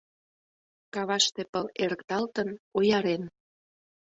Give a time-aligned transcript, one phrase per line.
[0.93, 3.23] Каваште пыл эрыкталтын, оярен.